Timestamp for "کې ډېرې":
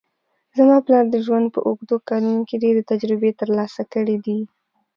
2.49-2.81